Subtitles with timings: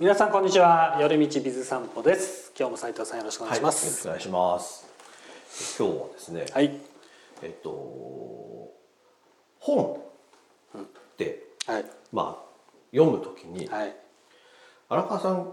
[0.00, 0.96] 皆さんこんにちは。
[1.00, 2.52] 夜道ビズ散歩です。
[2.56, 5.76] 今日も斉藤さんよろしくお願いします、はい、よろしくお願いします。
[5.76, 6.80] 今日はですね、はい。
[7.42, 8.70] えっと
[9.58, 10.80] 本っ
[11.16, 11.84] て、はい。
[12.12, 12.44] まあ
[12.92, 13.96] 読むときに、はい。
[14.88, 15.50] 荒川さん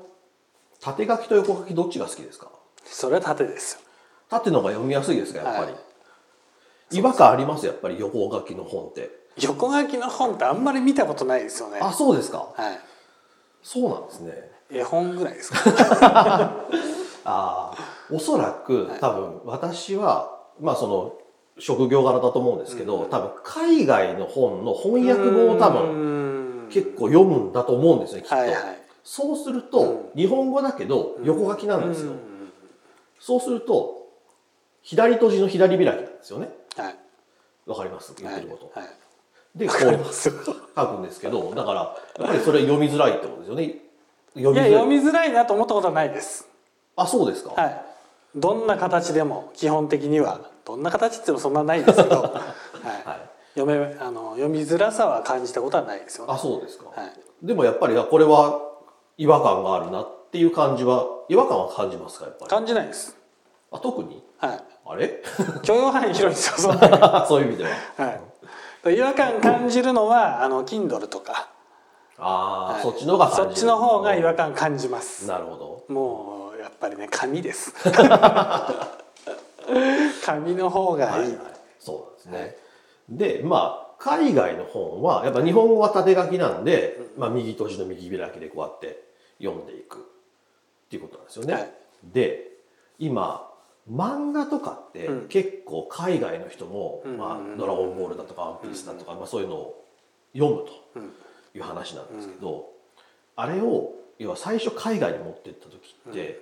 [0.80, 2.52] 縦書きと横書きどっちが好きですか？
[2.86, 3.78] それは縦です。
[3.78, 3.82] よ
[4.30, 5.76] 縦の方が読みやすいですかやっぱり、はい。
[6.92, 9.10] 違和感ありますやっぱり横書きの本って。
[9.42, 11.80] 横書きの本ってあんまり見たことないですよね。
[11.82, 12.54] あそうですか。
[12.56, 12.80] はい
[13.68, 14.52] そうなんですね。
[14.70, 15.60] 絵本ぐらいですか？
[17.26, 17.76] ああ
[18.12, 21.14] おそらく多分私は、まあその
[21.58, 28.58] 職業柄だと思うんですけど、多分海外の本の翻訳本を多分分結構読むんだと思うんですねきっと、はいはい。
[29.04, 32.20] そうすると、日本語だけど横書きなんですよ、うん
[33.20, 34.10] そうすると
[34.84, 36.50] 左閉じの左開きなんですよね。
[36.78, 36.96] はい。
[37.66, 38.14] わかります？
[38.22, 38.90] 言ってること、はい
[39.56, 39.80] でこう。
[40.76, 43.76] 書くんですけどだからやっぱりそれ読みづらいってことですよね。
[44.36, 44.72] 読いやみづらい。
[44.74, 46.48] 読みづらいなと思ったことはないです。
[46.98, 47.82] あそうですか、はい。
[48.36, 52.32] どんな形でも基本的にはどんな形ってもそんなないですけど、 はい。
[53.08, 53.30] はい。
[53.58, 56.34] 読めあの読みづらさは感じたことはないですよね。
[56.34, 57.14] あそうですか、はい。
[57.42, 58.60] でもやっぱりあこれは
[59.18, 62.50] 違和感があるなっていう感じは違和感は感じますかやっぱり？
[62.50, 63.16] 感じないです。
[63.72, 64.22] あ特に？
[64.40, 64.64] はい。
[64.88, 65.24] あれ？
[65.64, 66.74] 許容範囲広いんですよそ
[67.28, 67.70] そういう意味では。
[68.06, 68.22] はい
[68.92, 71.50] 違和感感じるのはあの Kindle とか、
[72.18, 72.82] ああ、はい。
[72.82, 73.46] そっちの方が感じる。
[73.48, 75.28] そっちの方が違和感感じます。
[75.28, 75.94] なるほど。
[75.94, 77.74] もうやっぱりね紙です。
[80.24, 81.38] 紙の方がいい、
[81.80, 82.58] そうなんですね、
[83.10, 89.04] でまあ海外の本はやっぱ日本語は縦書きなんで、まあ、右閉じの右開きでこうやって
[89.42, 90.00] 読んでいくっ
[90.90, 91.72] ていうことなんですよね、はい。
[92.04, 92.52] で
[93.00, 93.50] 今
[93.92, 95.28] 漫画とかってうん。
[95.28, 97.18] 結構海外の人も「うん。
[97.18, 99.86] まあ、ドラゴンボール」だとか「ワンピース」だとか、まあ、そういうのを
[100.34, 101.14] 読むとうん
[101.56, 102.70] いう話なんですけど、
[103.38, 106.42] あれを要は最初海外に持ってった時って、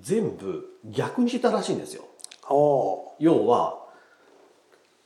[0.00, 2.04] 全部逆にしたらしいんですよ。
[2.50, 3.78] お要は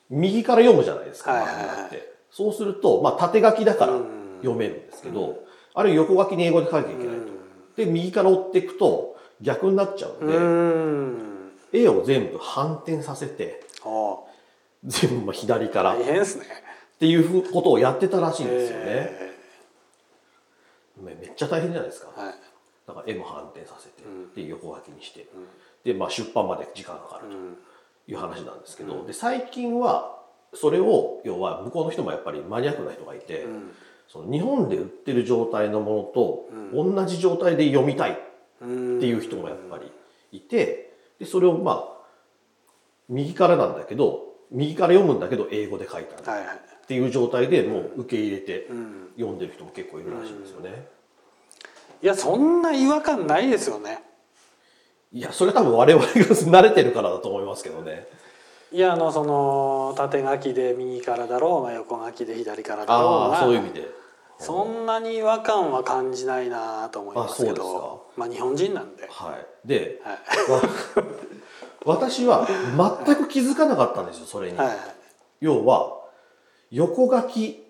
[0.08, 2.14] 右から読むじゃないですか、漫画って。
[2.30, 4.38] そうすると、まあ、縦書きだからうん。
[4.40, 7.26] 読めるんですけど、あれ横書きに英語で書いていけないと、
[7.76, 11.37] で右から追っていくと逆になっちゃううので、ん
[11.72, 14.26] 絵を全部反転させてお
[14.84, 15.94] 全部左から。
[15.94, 16.46] っ大変ですね。
[16.98, 19.32] ていうことをやってたらしいんですよね、え
[21.00, 22.08] めめっちゃ大変じゃないですか。
[22.16, 22.34] ーはい。
[22.88, 24.34] だから絵も反転させて、うん。
[24.34, 25.28] で横書きにして、
[25.84, 27.36] で、まあ、出版まで時間がかかると。
[27.36, 27.56] うん。
[28.08, 30.18] いう話なんですけど、で最近は
[30.54, 33.70] それを要は向こうの人もやっぱりマニアックな人がいて、うん。
[34.08, 38.14] その日本で売ってる状態のものと同じ状態で読みたいっ
[38.62, 39.92] うんていう人もやっぱり
[40.32, 40.87] いて
[41.18, 41.98] でそれをまあ
[43.08, 50.86] 右からなんだけど右から読むんだけど英語で書いたっはいはいていう状態でもう受け入れてうん読んでる人も結構いるらしいんですよね。
[52.02, 54.00] いやそんな違和感ないですよね
[55.12, 58.06] いやそれ多分我々が慣れてるからだと思いますけどね。
[58.70, 63.88] いやあのその縦書きで右からだろうが横書きで左からだろうがそういう意味で。
[64.38, 70.50] そんなに違和感は感じないなと思いますけどまあ日本人なんで、はい、ではい。
[70.50, 70.62] わ
[71.84, 72.46] 私は
[73.04, 74.76] 全く気づかなかったんですよそれに、はいはい。
[75.40, 75.98] 要は
[76.70, 77.64] 横書き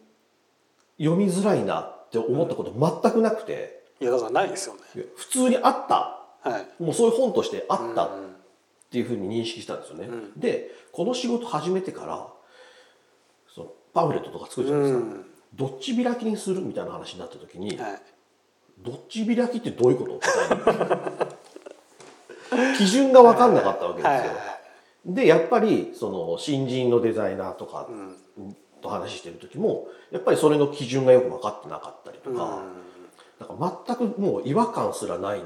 [0.98, 3.78] 読みづらいなって思ったこと全くなくて。
[4.00, 4.80] いやだからないですよね。
[5.16, 6.20] 普通にあった。
[6.42, 6.82] はい。
[6.82, 8.28] もうそういう本としてあったっうん
[8.90, 10.40] ていうふうに認識したんですよね、うん。
[10.40, 12.26] でこの仕事始めてから
[13.54, 15.26] そのパンフレットとか作るじゃないですか、うん
[15.58, 18.02] どっち開きにするみたいな話になった時に、はい。
[18.78, 20.20] どっち開きってどういうこと？
[22.78, 24.30] 基準が分かんなかったわけですよ、はいはい
[25.06, 32.36] でやっぱりその新人のデザイナーとかうんと話してる時もやっぱりそれの基準がよく分かってなかったりとうん。
[32.36, 32.62] か,、
[33.40, 35.42] なんか全くもう違和感すらない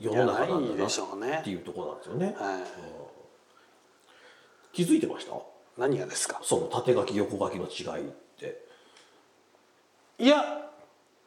[0.00, 2.34] 世の中なんだなっていうところなんですよね。
[2.38, 2.62] はい。
[4.72, 5.32] 気づいてました？
[5.76, 6.40] 何がですか？
[6.42, 8.65] その縦書き横書きの違いって。
[10.18, 10.62] いや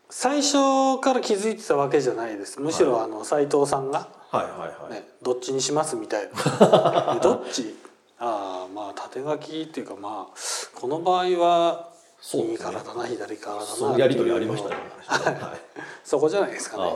[0.09, 2.59] 最初から気づいてたわけじゃないです。
[2.59, 4.93] むしろあの斉藤さんが、はいはいはい。
[4.93, 6.27] ね、どっちにしますみたい
[6.59, 7.13] な。
[7.15, 7.75] で どっち？
[8.17, 11.89] ああまあ縦書きっていうかまあこの場合は
[12.19, 12.53] そうですね。
[12.53, 14.75] 右からだな左からだなそういうやり取りありましたね。
[15.05, 15.53] は。
[15.55, 15.59] い。
[16.03, 16.91] そこじゃないですかああ、ね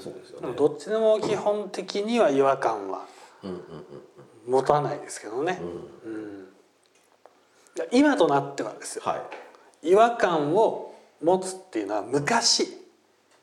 [0.00, 0.40] そうですよね。
[0.40, 0.54] でも。
[0.54, 3.06] どっちでも基本的には違和感は
[3.44, 3.86] うんうん
[4.46, 6.18] 持たないですけどね、うんうん。
[6.18, 6.48] うん。
[7.76, 9.02] いや今となってはですよ。
[9.04, 9.24] は
[9.82, 9.90] い。
[9.90, 10.93] 違和感を
[11.24, 12.84] 持つっていうのは昔。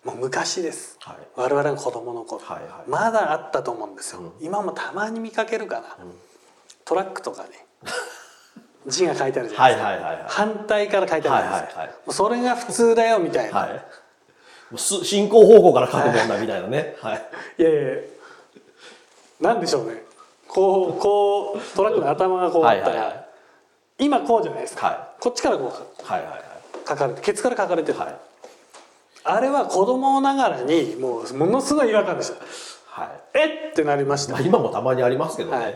[0.03, 0.97] もう昔です。
[1.01, 1.17] はい。
[1.35, 2.89] 我々が子供の頃、はいはい。
[2.89, 4.31] まだあったと思うんですよ、うん。
[4.41, 5.87] 今もたまに見かけるかな、ん。
[6.85, 7.49] トラックとかね。
[8.87, 12.13] 字が書いてあるじゃなはいいですか、はいはいはい反対から書いてあるじゃないですか、はいはいはい。
[12.13, 14.77] それが普通だよみたいな、はい。
[14.77, 16.95] 進行方向から書くもんだみたいなね。
[16.99, 17.25] はい。
[17.59, 17.81] いやいや
[19.39, 20.01] なんでしょうね。
[20.47, 23.25] こうこうトラックの頭がこうあったら、はいはいはい。
[23.99, 26.50] 今こうじゃないですか、はこっちからこうはいはいはい
[26.87, 28.15] 書かれてケツから書かれてる、はい。
[29.23, 32.35] あれは子供ながらにもうものすごい違和感でした。
[33.01, 33.37] はい。
[33.37, 34.33] えっってなりました。
[34.33, 35.75] まあ、今もたまにありますけどね、ははいい。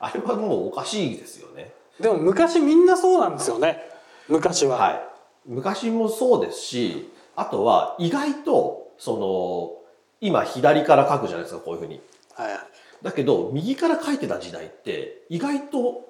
[0.00, 1.72] あれはもうおかしいですよね。
[2.00, 3.82] でも昔みんなそうなんですよね。
[4.28, 5.02] 昔は、はい。
[5.46, 9.80] 昔もそうですしあとは意外とその
[10.20, 12.00] 今左から書くじゃないですかこういうふうに。
[12.34, 12.58] はい。
[13.02, 16.08] だけど右から書いてた時代って意外と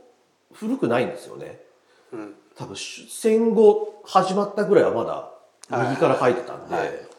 [0.53, 1.61] 古くないんですよね。
[2.13, 5.31] うん、多分し戦後始まったぐらいはまだ
[5.89, 7.11] 右から書いてたんで、はいはい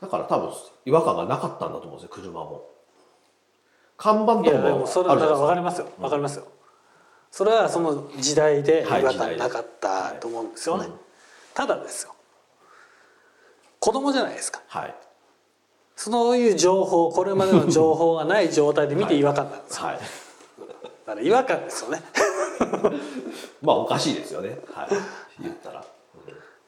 [0.00, 0.50] だから多分
[0.84, 2.68] 違和感がなかったんだと思うんですよ車も。
[3.96, 5.86] 看板とかいやでももそれだから分かりますよ。
[5.96, 6.02] うん。
[6.02, 6.48] 分かりますよ、
[7.30, 10.92] それはその時代で違はい和感なかったと思うんですよね、うん
[11.54, 12.16] ただですよ。
[13.78, 14.60] 子供じゃないですか。
[14.66, 14.94] はい。
[15.94, 19.98] そういう情報これまでの情報がない状態で見て違和感なんですよ、はい。
[19.98, 22.02] だから違和感ですよね
[23.62, 24.58] まあおかしいですよね。
[24.72, 24.88] はい。
[25.42, 25.84] 言ったら。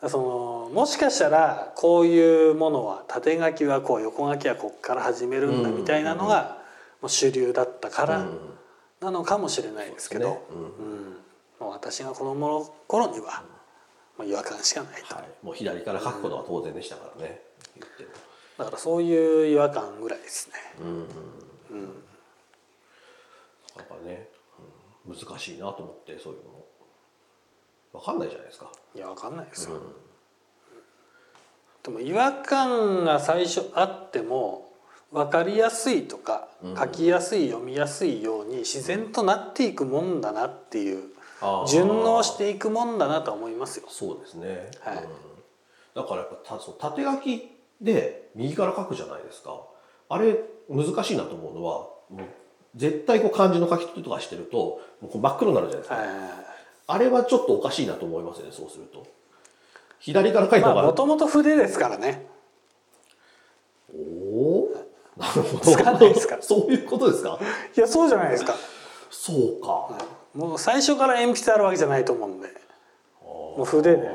[0.09, 6.59] そのもしかしたらこういうものは縦書きはこう横書きはこっから始めるんだみたいなのが
[7.01, 8.55] もう主流だったからうん
[9.01, 11.17] なのかもしれないですけど、そうん。
[11.61, 13.45] もう私が子供の頃には
[14.19, 15.15] まあ違和感しかないと。
[15.15, 17.43] はい、もう左から書くことは当然でしたからね、
[17.77, 18.11] 言っても。
[18.59, 20.55] だからそういう違和感ぐらいですね。
[20.81, 20.95] うんうん
[21.71, 21.83] うん、
[23.77, 24.34] やっぱね、うん
[25.07, 26.65] 難しいなと思ってそういうのも。
[27.93, 29.77] 分かんないじゃないですか、いやわかんないですよ。
[29.77, 29.83] うん。
[31.85, 34.69] でも違和感が最初あっても
[35.13, 36.77] 分かりやすいとかうん。
[36.77, 41.05] 書きやすい読みやすいように自然となっていくもんだなっていう
[41.69, 43.87] 順応していくもんだなとは思いますよ。
[43.89, 44.97] そうですね、はい。
[44.97, 45.03] うん。
[45.95, 47.49] だからやっぱたそう縦書き
[47.81, 49.61] で右から書くじゃないですか。
[50.09, 50.37] あれ
[50.69, 51.89] 難しいなと思うのは
[52.77, 56.07] 絶対こう漢字の書き取りとかしてるともう真っ黒になるじゃないですか、はい。
[56.87, 59.07] あれはちょっとおかしいなと思いますねそうすると。
[60.01, 62.27] 左から書いた方が、まあもともと筆ですからね。
[63.95, 64.71] おお
[65.17, 65.73] なるほど。
[65.73, 67.39] つかないですか そういうことですか？
[67.77, 68.55] いやそうじゃないですか。
[69.11, 69.97] そうか、
[70.35, 72.49] もう最初から鉛筆あるわけじゃないと思うんで。
[73.23, 74.11] もう筆で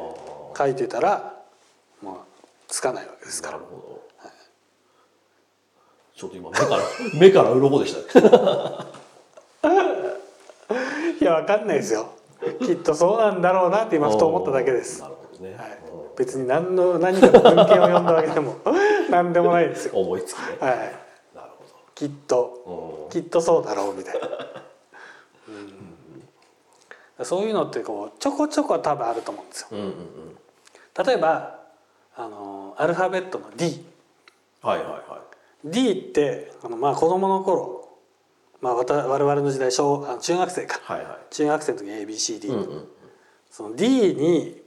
[0.58, 1.38] 書いてたら
[2.02, 2.16] もう
[2.68, 3.58] つかないわけですから。
[3.58, 3.70] なる。
[3.72, 3.99] ほど、
[6.20, 6.84] ちょっと今目から
[7.18, 8.28] 目から鱗でしたね
[11.22, 12.10] いやわかんないですよ。
[12.62, 15.02] きっとそうなんだろうなって今ふと思っただけです。
[15.02, 15.60] はなるほどね、いうん、
[16.16, 18.56] 別に何の何かの文献を読んだわけでも
[19.10, 19.96] 何でもないですよ。
[19.96, 20.78] 思いつきね、はい。
[21.36, 21.50] なる
[21.96, 24.28] きっとほど、きっとそうだろうみたいな。
[24.28, 24.32] う
[25.52, 25.80] ん
[27.26, 29.68] そういうのってこうちょこちょこは多分あると思うんですよ。
[29.72, 30.38] うん、うんうんうん
[31.06, 31.60] 例えば
[32.16, 33.86] あのアルファベットの D。
[34.62, 35.02] はいはいはい
[35.64, 37.90] D ってあのまあ子供の頃、
[38.62, 40.80] まあ、わた我々の時代小あの中学生か。
[40.84, 41.34] はいはい。
[41.34, 42.88] 中学生の時に ABCD、うんうん
[43.52, 44.62] その D に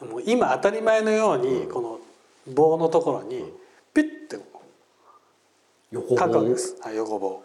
[0.00, 2.00] もう今当たり前のようにこの
[2.52, 3.44] 棒のところに
[3.94, 4.60] ピュッてこ
[5.92, 6.14] 横棒？
[6.16, 7.42] う書くわけです、はい、横棒、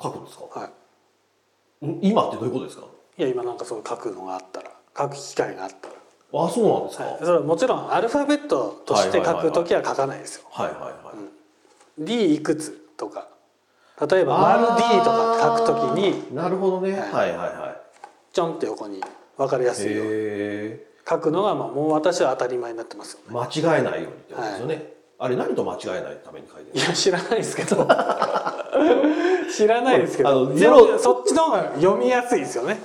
[0.00, 0.44] 書くんですか？
[0.60, 2.84] はん今ってどういうことですか？
[3.18, 5.94] い、いや今なんかそう書くのがあったら書く機会があったら、
[6.32, 13.28] あそうなんですか、はい、それはもちろんアルファベットとして書く時は書かないですよ、はいはいはい、D いくつとか。
[14.10, 17.00] 例えば丸 D とか書く時になるほどね、はい。
[17.00, 17.80] はい、はいはい。
[18.32, 19.00] ちょんって横に
[19.36, 23.26] 分かりやすいようにへ書くのがまあもう私は当たり前になってますよね。
[23.30, 27.86] え間違えないようにってことですよね、あれ何と間違えないために書いてるいや知らないですけど。
[29.54, 32.82] 知らないですけあどのゼロそっちの方が読みやすいですよね。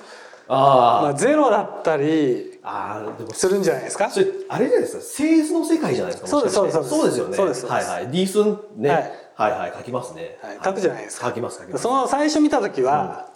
[0.48, 3.34] あまあゼロだったりああーでも。
[3.34, 4.10] するんじゃないですか？
[4.10, 5.02] それあれじゃないですか？
[5.04, 6.28] 製図の世界じゃないですか？
[6.30, 7.20] そうですそうですそうです。
[7.20, 7.36] よね。
[7.38, 7.66] そうです。
[7.66, 8.08] はいはい。
[8.12, 8.90] D 寸ね、
[9.36, 9.74] ははいい、はい。
[9.78, 10.60] 書きますね、はい。
[10.64, 11.28] 書くじゃないですか。
[11.28, 11.84] 書きます書きます。
[11.84, 13.30] その最初見た時は、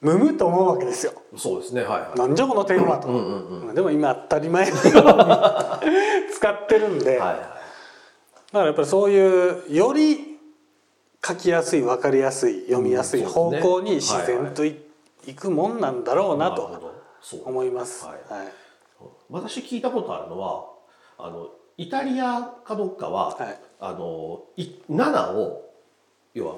[0.00, 1.12] むむと思うわけですよ。
[1.36, 1.82] そうですね。
[1.82, 2.18] はいはい。
[2.18, 3.74] なんじゃこのテーマと、うんうんうん。
[3.74, 4.92] でも今当たり前のように
[6.34, 7.38] 使ってるんで、はいはい。
[7.38, 10.38] だからやっぱりそういうより
[11.26, 14.76] 書きやすい分かりやすい読みやすいうん方向に自然とい,、
[15.34, 16.62] くもんなんだろうなと。
[16.62, 16.80] るほど。
[16.80, 16.85] そう
[17.34, 18.04] 思います。
[18.04, 18.32] はい。
[18.32, 18.46] はい。
[19.30, 20.66] 私聞いたことあるのは
[21.18, 23.58] あのイタリアかどっかは、はい。
[23.80, 25.70] あのい7を
[26.34, 26.54] 要は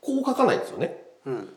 [0.00, 1.04] こう書かないんですよね。
[1.24, 1.48] うん。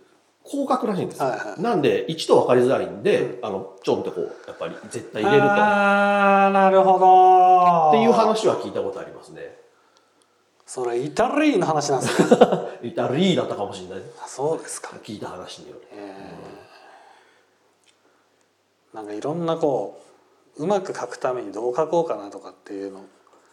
[0.44, 1.62] こう書くらしいんですよ、はいはい。
[1.62, 5.48] なんで1と分かりづらいんで、あのちょんってこうやっぱり絶対入れると。
[5.48, 7.92] っああなるほど。
[7.92, 9.58] ていう話は聞いたことありますね。
[10.66, 12.38] それイタリーの話なんですね。
[12.84, 14.04] イタリーだったかもしれない。
[14.24, 15.82] あそうですか、聞いた話による。
[15.92, 16.70] えー
[18.94, 20.02] なんかいろんなこ
[20.58, 23.06] ううまく書くためにどう書こうかなとかっていうの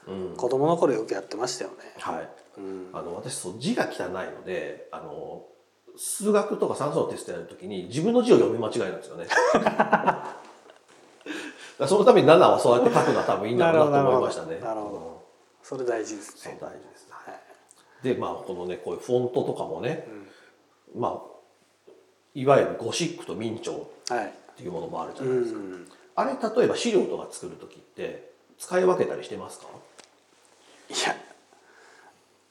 [0.09, 0.37] うん。
[0.37, 1.76] 子供の頃よくやってましたよね。
[1.99, 2.28] はい。
[2.59, 5.45] うん、あの私そう字が汚いのであの
[5.99, 9.26] 数学とか算数のテストやるときに自分の字を読み間違えるんですよね。
[11.87, 14.59] そのために7はそうやって書くのは多分いいんだろうなと思いましたね。
[14.61, 15.23] なるほど。
[15.62, 16.59] それ大事ですそうね。
[16.61, 17.07] 大事です。
[17.11, 17.40] はい。
[18.02, 20.09] でまあこのねこういうフォントとかもね、
[20.95, 21.37] まあ
[22.35, 23.75] いわゆるゴシックと明朝っ
[24.09, 24.33] はい。
[24.57, 25.87] ていうものもあるじゃうないですか、ん。
[26.17, 29.67] あれ例えば資料とか作る時って使い分けたりしてますか？
[30.89, 31.17] いや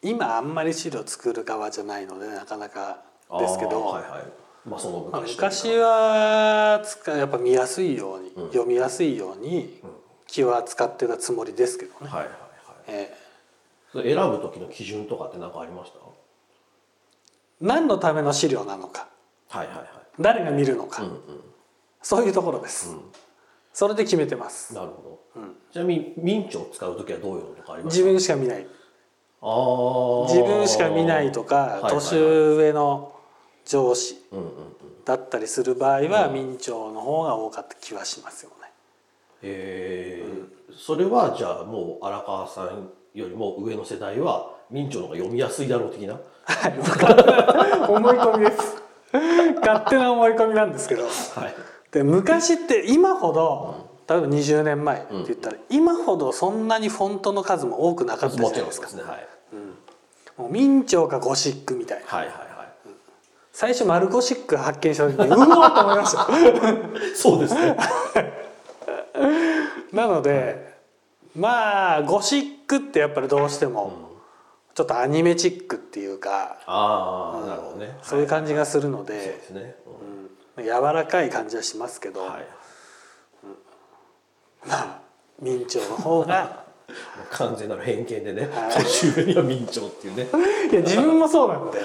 [0.01, 2.99] 今あんまり資料作る側じゃないのでなかなか
[3.39, 4.23] ですけど、あーはいはい。
[4.67, 8.47] まあそのまあ昔はやっぱ見やすいように、うん。
[8.49, 9.81] 読みやすいように
[10.27, 12.07] 気は使ってたつもりですけどね。
[12.07, 12.35] はいはいはい。
[12.87, 13.17] え
[13.91, 15.97] それ選ぶ時の基準とかって何かありました？
[15.97, 16.01] ー
[17.61, 19.07] 何のための資料なのか。
[19.49, 19.87] はいはいはい。
[20.19, 21.19] 誰が見るのか、うんうん
[22.05, 23.01] そういうところです、うん。
[23.73, 25.41] それで決めてます、なるほど。
[25.41, 25.55] うん。
[25.73, 28.67] ちなみに明朝を使う時はどういうのとかあります自分しか見ない。
[29.41, 30.27] あー。
[30.27, 33.11] 自分しか見ないとか、年上の
[33.65, 34.53] 上司うんうんうん。
[35.03, 36.51] だったりする場合は、うん。
[36.51, 38.71] 明朝の方が多かった気はしますよね。
[39.41, 40.25] へえ、
[40.77, 46.19] それはじゃあもう荒川さんよりも上の世代は明朝の方が読みやすいだろう的な？
[46.45, 46.73] はい、
[47.89, 48.83] 思い込みです。
[49.59, 51.03] 勝手な思い込みなんですけど。
[51.03, 51.11] はい
[51.95, 58.89] で昔って今ほど、例えば20年前って言ったら、今ほどそんなにフォントの数も多くなかったじゃもないですか。
[58.89, 58.97] す。
[58.97, 59.27] ねはい。
[60.37, 62.05] もう明朝かゴシックみたいな。
[62.05, 62.45] はいはいはい。
[63.53, 66.27] 最初丸ゴシック発見した時に うわーと思いました。
[67.15, 67.77] そうですね。
[69.93, 70.75] なので、
[71.33, 73.93] まあゴシックってやっぱりどうしても
[74.73, 77.97] ちょっとアニメチックっていうか、ああなるほどね。
[78.01, 80.04] そういう感じがするのそうでで、すね、うん
[80.65, 82.27] 柔らかい感じはしますけど、うん。
[82.27, 82.47] はい
[84.67, 85.01] まあ
[85.41, 86.65] 明朝の方が。
[87.31, 88.83] 完全なる偏見でねはい。
[88.83, 90.27] 年上には明朝っていうね。
[90.71, 91.79] いや自分もそうなんで。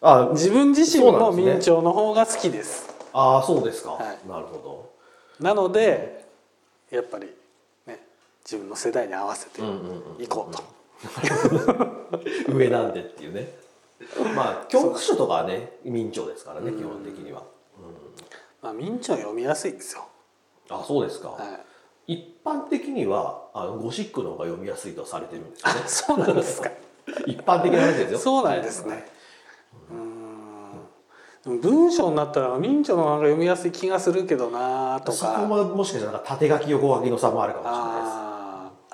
[0.00, 2.88] あ自分自身も明朝の方が好きです。
[3.12, 4.28] あーそうですか、はい。
[4.28, 4.90] なるほ
[5.40, 6.24] なので
[6.90, 7.26] やっぱり
[7.86, 8.04] ね
[8.44, 10.62] 自分の世代に合わせてど、うんうんうん、いこうと、
[12.52, 13.52] 上なんでっていうね。
[14.34, 17.42] まあ教科書とかはね 明朝ですからね基本的には、
[18.62, 20.04] まあ、明朝読みやすいですよ、
[20.70, 21.60] あそうですか、は
[22.06, 25.80] い、一般的にはあのゴシックの方が読みやすいとされてるんですよね。
[25.84, 26.70] あそうなんですか。
[27.26, 28.18] 一般的な話ですよ。
[28.18, 29.04] そうなんですね、はい。
[29.90, 31.60] うーん。
[31.60, 38.32] 文章になったら明朝の方が読みやすい気がするけどなとそこかももしかしたらなんか縦書き横書きの差もあるかもしれないです。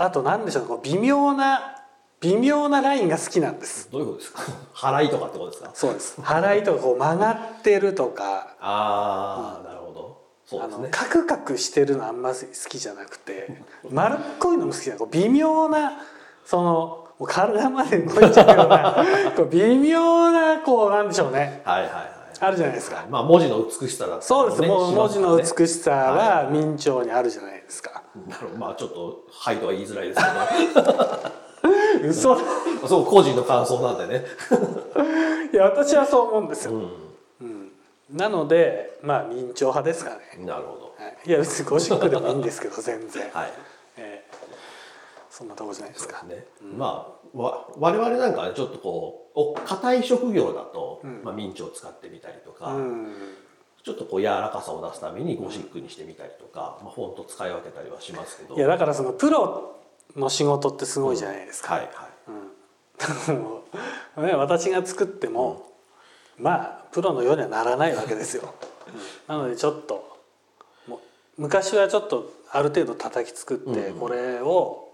[0.01, 1.78] あと何でしょうこう微妙な
[2.21, 3.89] 微妙なラインが好きなんです。
[3.93, 4.43] どういうことですか？
[4.75, 5.71] 払いとかってことですか？
[5.75, 6.21] そうです。
[6.21, 8.55] 払いとかこう曲がってるとか。
[8.61, 10.19] ああ、なるほど。
[10.45, 10.89] そうあのですね。
[10.91, 12.35] カクカクしてるのあんま好
[12.69, 15.93] きじゃなくて丸っこいのも好きじゃないこう微妙な
[16.45, 19.05] その体まで動いちゃうような
[19.37, 21.63] こう微妙なこうなんでしょうね。
[21.65, 22.09] はいはいはい。
[22.41, 23.05] あるじゃないですか。
[23.11, 28.59] まあ文字の美しさだったりそうです、ねもう文字のし美しさははい明朝にあるじゃないですか、なるほど。
[28.59, 30.27] まあちょっと「はい」とは言いづらいですけ
[32.01, 32.39] 嘘
[32.87, 34.25] そう個人の感想なんでね。
[35.53, 36.73] いや私はそう思うんですよ、
[37.41, 37.73] うん。
[38.11, 40.95] なのでまあ明朝派ですかね、なるほど。
[41.03, 43.53] はい、いや別にゴシックでもいいんですけど 全然、はい。
[43.97, 44.39] ええ。
[45.31, 46.23] そんなとこじゃないですか。
[46.25, 53.15] ね、まあわ我々なんかちょっとこうお硬い職業だと、まあ、明朝を使ってみたりとか、うん。
[53.85, 58.55] ちょっとこう柔らかさを出すためにゴシックにしてみたりとか、まあ、フォント使い分けたりはしますけど。
[58.55, 59.77] いやだからそのプロ
[60.17, 62.09] の仕事ってすごいじゃないですか、はいは
[63.29, 63.33] い。
[63.33, 63.63] も
[64.17, 65.71] う ね、私が作っても、
[66.39, 68.55] まあプロのようにはならないわけですよ。
[69.27, 70.17] なのでちょっと
[70.87, 70.99] もう
[71.37, 74.89] 昔はちょっとある程度叩き作って、これを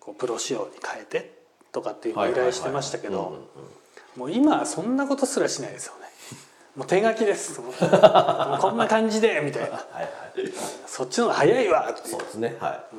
[0.00, 1.38] こうプロ仕様に変えて
[1.72, 3.48] とかっていうのを依頼してましたけど
[4.16, 6.04] もう今はそんなことすらしないですよね。
[6.76, 7.60] もう手書きです。
[7.62, 9.76] こんな感じでみたいな。
[9.76, 10.52] はいはい。
[10.86, 12.56] そっちの方が早いわってそうですね。
[12.60, 12.96] はい、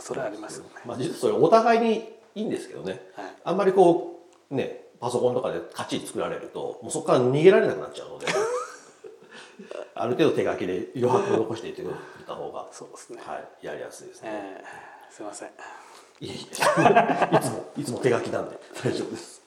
[0.00, 0.70] それはありますよね。
[0.84, 8.26] まあ実はそれお互いにいいんですけどね、はいあんまりこうねパソコンとかでカチッ作られるともうそこから逃げられなくなっちゃうので
[9.94, 11.94] ある程度手書きで余白を残していってくれ
[12.26, 13.22] た方が、そうですね。
[13.24, 15.48] はい、やりやすいですね、えーすいません。
[16.20, 19.42] いつもいつも手書きなんで大丈夫です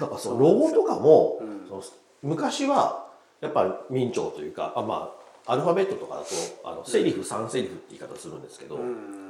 [0.00, 1.82] だからそのロゴとかも、その
[2.22, 3.06] 昔は
[3.40, 5.14] やっぱ明朝というかあま
[5.46, 6.26] あアルファベットとかだと
[6.64, 9.25] あのセリフ3セリフって言い方するんですけど、うん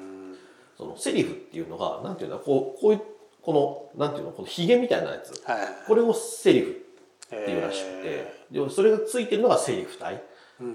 [0.77, 3.01] そのセリフっていうのがなんていうんだこうこういう
[3.43, 5.31] このなんていうのこのヒゲみたいなやつ。
[5.45, 5.59] はい。
[5.87, 10.23] これをセリフっていうらしくて、でそれがついてるのがセリフ体、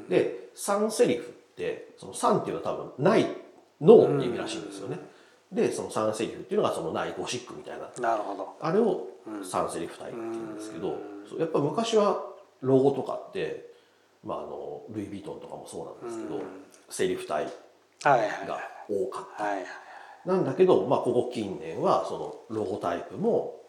[0.09, 3.27] で3セリフっってその3っていうのは多分ない
[3.79, 4.97] ノーって意味らしいんですよね。
[5.51, 7.91] でその3セリフっていうのがそのないゴシックみたいな。
[8.01, 8.55] なるほど。
[8.61, 10.97] あれを3セリフ体って言うんですけど、
[11.29, 12.23] そうやっぱ昔は
[12.61, 13.69] ロゴとかって、
[14.23, 16.41] まあ、あのルイ・ヴィトンとかもそうなんですけど、
[16.89, 17.45] セリフ体
[18.03, 19.90] が多かっはいはいた。
[20.25, 23.59] なんだけど、まあ、ここ近年はそのロゴタイプも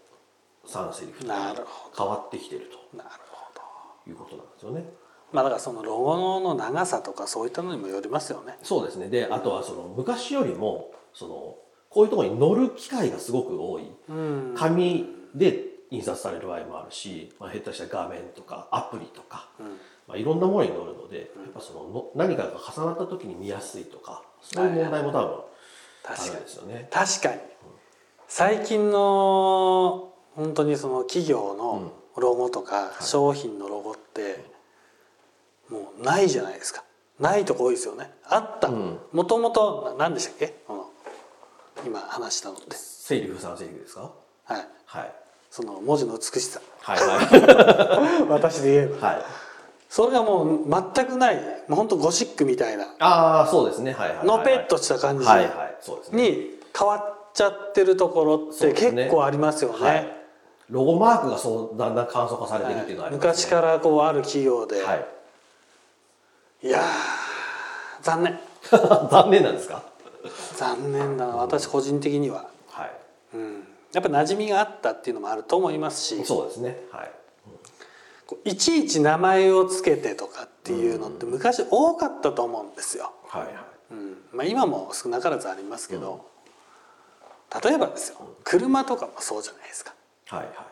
[0.66, 3.60] 3セリフなるほ変わってきてるなるほど。
[4.04, 4.84] ということなんですよね。
[5.32, 8.58] まあだからそのロゴの長さとかそういったのにもよりますよね。
[8.62, 9.08] そうですね。
[9.08, 11.56] であとはその昔よりもその
[11.88, 13.90] こういうところに乗る機会がすごく多い。
[14.08, 14.54] うん。
[14.56, 19.50] 紙で印刷される場合もあるし、まあ、下手したら画面とかアプリとか、
[20.08, 25.40] まあ、いろんなものに乗るのでやっぱそのの何かが重なった時に見やすいとかそういう問題も多分
[26.02, 26.40] 確かに。
[26.40, 26.88] ですよね。
[26.90, 27.40] 確かに。
[28.28, 34.44] 最近の本当にその企業のロゴとか商品のロゴって
[35.68, 36.82] もうないじゃないですか。
[37.20, 38.10] ないとこ多いですよね。
[38.24, 38.68] あった。
[38.68, 38.98] うん。
[39.12, 40.54] もともと何でしたっけ？
[41.84, 42.74] 今話したのって。
[42.76, 44.10] セリフ3セリフですか？
[44.44, 44.66] はい。
[44.86, 45.12] はい。
[45.50, 46.60] その文字の美しさ。
[46.80, 49.12] はいは 私で言えば。
[49.12, 49.22] いはい。
[49.88, 51.36] それがもう全くない
[51.68, 52.86] もう本当ゴシックみたいな。
[52.98, 53.92] ああそうですね。
[53.92, 55.71] はいはいはいのぺっとした感じはいはい
[56.12, 56.30] ね。
[56.30, 59.78] に変わっちゃってるところって結構ありますよね。
[59.78, 60.16] はい。
[60.70, 63.30] ロゴマークがそうだんだん簡素化されてるっていうのがありますね。
[63.32, 65.06] 昔からこうある企業で、はい。
[66.66, 66.84] い、やー
[68.02, 68.40] 残念。
[69.10, 69.82] 残念なんですか？
[70.56, 71.36] 残念だな。
[71.36, 72.90] 私個人的には、はい。
[73.34, 76.24] うん、やっぱ馴染みがあったっていうのもあると思いますし。
[76.24, 76.84] そうですね。
[76.90, 77.10] はい。
[78.44, 83.12] いちいち名前をつけてとかっていうのって昔多かったと思うんですよ。
[83.26, 83.54] はいはい
[83.92, 84.16] うん。
[84.32, 86.26] まあ、今も少なからずありますけど、
[87.62, 89.94] 例えばですよ車とかもそうじゃないですか。
[90.28, 90.66] はいは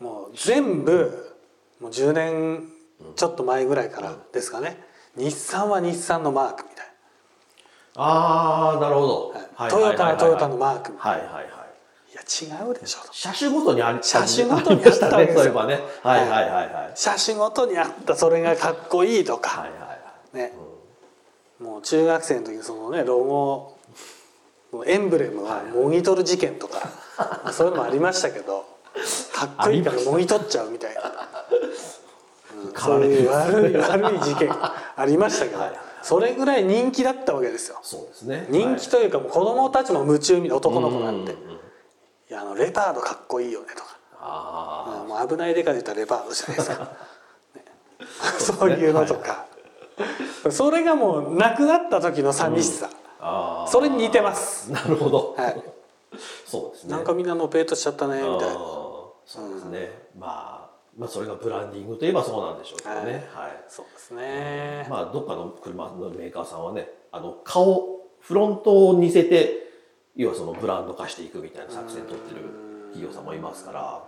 [0.00, 0.02] い。
[0.02, 1.36] もう全部
[1.80, 2.64] もう10年
[3.14, 4.82] ちょっと前ぐらいからですかね、
[5.16, 6.86] 日産は日産のマークみたい
[7.96, 11.44] ああなるほど、な、はいトヨタはトヨタのママークみたいはいはいはい。
[11.44, 11.50] な
[12.12, 13.12] いや違うでしょと。
[13.12, 15.38] 車種ごとにあり車種ごとにあったわけですよ。
[15.38, 15.80] そういえばね。
[16.02, 16.92] はいはいはいはい。
[16.94, 19.86] 車種ごとにあったそれがかっこいいとか、はいはいは
[20.34, 20.36] い。
[20.36, 20.52] ね、
[21.60, 23.76] もう中学生の時にそのねロゴ
[24.72, 26.90] もうエンブレムはもぎ取る事件とか、
[27.52, 28.66] そういうのもありましたけど
[29.32, 31.06] かっこいいからもぎ取っちゃうみたいな、うん
[32.76, 34.50] そういう悪い悪い事件
[34.96, 35.72] ありましたけど、はい。
[36.02, 37.78] それぐらい人気だったわけですよ。
[37.82, 38.46] そうですね。
[38.48, 41.58] 人気というかもう子供たちも夢中みたいな男の子はないんて「いうんうんうん。
[42.28, 43.96] やあのレパードかっこいいよね」とか。
[44.18, 46.84] あもう危ないでかで言ったらレパードじゃないですか、
[47.54, 47.64] ね。
[48.38, 49.46] そういうのとか、
[50.50, 54.70] それがもうなくなった時の寂しさ、ああそれに似てます。
[54.70, 55.62] なるほど、はい。
[56.44, 56.90] そうですね。
[56.92, 58.54] なんかみんなのペートしちゃったねみたいな。
[59.26, 63.28] そうですね、まあまあそれがブランディングといえばそうなんでしょうけどね。
[63.34, 69.66] はい、そうですね、まあどっかの車のメーカーさんはねあの顔フロントを似せて
[70.14, 72.40] 要はそのブランド化していくみたいな作戦取ってる
[72.92, 74.04] 企業さんもいますから。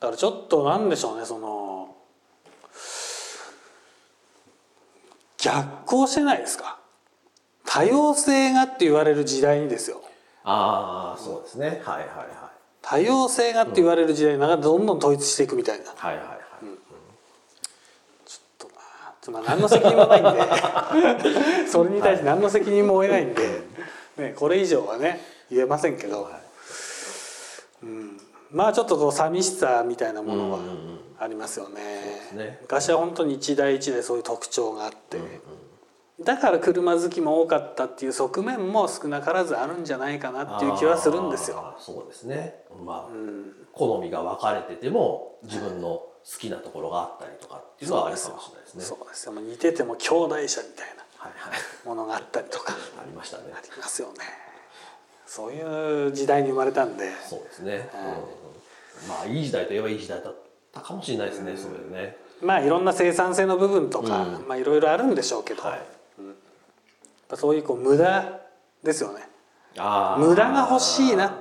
[0.00, 1.67] だからちょっとなんでしょうねその
[5.48, 6.78] 逆行してないですか？
[7.64, 10.02] 多様性がって言われる時代にですよ。
[10.44, 11.66] ああそうですね。
[11.68, 12.06] はいはいはい。
[12.82, 15.84] 多様性がって言われる時代になんかどんどん統一していくみたいな。
[15.84, 16.38] ちょっはいはいはい、
[18.58, 18.72] とな
[19.20, 21.68] ちょまあ何の責任もないんで。
[21.68, 23.60] それに対して何の責任も負えないんで、
[24.16, 26.32] ね、これ以上はね言えませんけど、はい。
[28.50, 31.82] まあちょっとこう寂しさみたいなものはうんうんうんありますよね,、
[32.30, 32.58] すね。
[32.62, 35.18] 昔は本当に一台一台そういう特徴があって、
[36.20, 41.76] だから車好きも多かったっていう側面も少なからずあるんじゃないかなっていう気はするんですよ。
[41.78, 42.62] そうですね。
[42.84, 43.52] まあ、うん。
[43.72, 48.84] 好みが分かれてても自分の好きなところがあったりとかっていうのはあるかもしれないですね。
[48.84, 49.32] そうですよ。
[49.32, 52.72] 似てても兄弟車みたいなものがあったりとか。
[52.72, 53.44] ありましたね。
[53.54, 54.14] ありますよね。
[55.24, 57.12] そういう時代に生まれたんで。
[57.28, 57.88] そうですね、
[59.04, 59.08] うん。
[59.08, 60.47] まあいい時代といえばいい時代だった
[60.80, 62.16] かもしれないですね、そういうね。
[62.42, 64.48] まあいろんな生産性の部分とか、うん。
[64.48, 65.80] まあいろいろあるんでしょうけど、はい。
[67.36, 68.40] そういうこう無駄
[68.82, 69.28] ですよね。
[70.18, 71.34] 無駄が欲しいな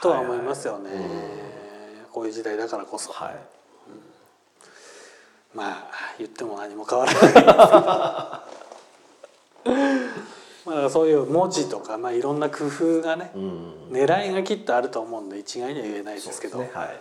[0.00, 0.90] とは思いますよよね、
[2.10, 3.36] こういう時代だからこそ、はい、
[5.54, 5.84] まあ
[6.18, 7.32] 言っても何も変わらない
[10.64, 13.74] まあそういう文字とか、まあ、いろんな工夫がね、うん。
[13.90, 16.58] 狙いがきっとあると思うんで一概には言えないですけど。
[16.58, 16.70] ね。
[16.72, 16.98] はい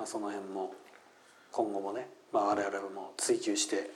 [0.00, 0.72] まあ、その辺も
[1.52, 3.90] 今後もね、まあ、我々も追求して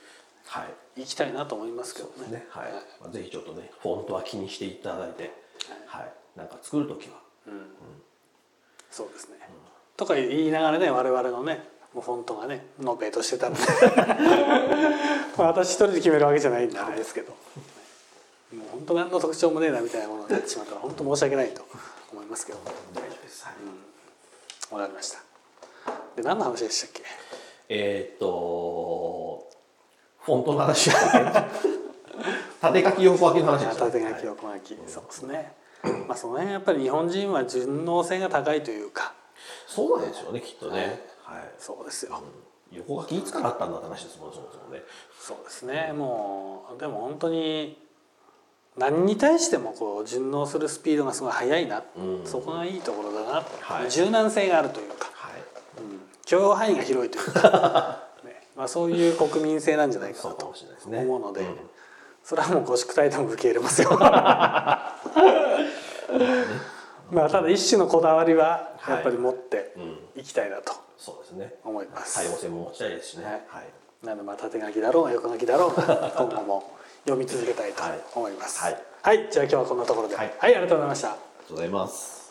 [0.45, 0.63] は
[0.95, 1.01] い。
[1.01, 2.31] いきたいなと思いますけどね。
[2.31, 2.45] ね。
[2.49, 5.33] はい、まあ、ぜひちょっとねフォントは気にしていただいて
[5.87, 7.15] はい、なんか作る時は。
[8.91, 9.35] そうですね、
[9.97, 13.61] とか言いながらね我々のねもうフォントがねのべーとしてたので
[15.35, 17.31] まあ私一人で決めるわけじゃないんであれですけど。
[17.31, 17.35] も
[18.63, 21.65] う本当何の特徴もねえなみたいなものになってしまったら本当申し訳ないと
[22.13, 22.59] 思いますけど。
[22.93, 24.73] 大丈夫です、はい。
[24.75, 25.24] わかりました
[26.15, 27.03] で何の話でしたっけ？
[27.69, 29.47] えーっと
[30.21, 30.89] フォントの話。
[30.89, 31.47] は
[32.61, 33.79] 縦書き横書きの話ですね。
[33.79, 35.55] 縦書き横書き、そうですね。
[36.07, 39.13] まあその辺やっぱり日本人は順応性が高いというか。
[39.67, 41.51] そうなんですよねきっとね、はい。
[41.59, 42.19] そうですよ、
[42.71, 44.81] 横書きいつからあったんだって話ですもんそもそもね。
[45.19, 45.93] そうですね。
[45.93, 47.79] もうでも本当に
[48.77, 52.25] 何に対してもこう順応するスピードがすごい速いな、うん。
[52.25, 53.91] そこがいいところだな、はい。
[53.91, 55.14] 柔軟性があるというか、はいうん、
[56.25, 58.47] 許容範囲が広いというか、 ね。
[58.55, 60.99] まあ、そういう国民性なんじゃないかなとそうかもしれないですね。
[60.99, 61.57] 思うので、うん。
[62.23, 63.89] それはもうご宿題でも受け入れますよ。
[67.11, 69.99] まあただ一種のこだわりはやっぱり持ってうん。
[70.15, 71.53] いきたいなとそうですね。
[71.63, 72.15] 思います。
[72.15, 73.25] 多様性も持ちたいですしね。
[73.25, 73.33] はい。
[73.33, 73.65] はい。
[74.05, 76.71] なのでまあ縦書きだろうが横書きだろうが今後も
[77.03, 77.83] 読み続けたいと
[78.15, 78.59] 思います。
[78.61, 78.77] はい。
[79.01, 81.09] はい、じゃあ今日はこんなところで、は、はいいありがとうございました。
[81.09, 82.24] ありがとうございます